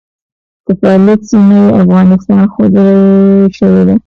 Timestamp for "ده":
3.87-3.95